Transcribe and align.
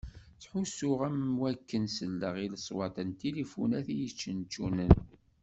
Ttḥussuɣ 0.35 0.99
am 1.07 1.19
wakken 1.39 1.85
selleɣ 1.95 2.35
i 2.45 2.47
leṣwat 2.53 2.95
n 3.07 3.09
tilifunat 3.19 3.87
i 3.93 3.95
yeččenčunen. 4.01 4.91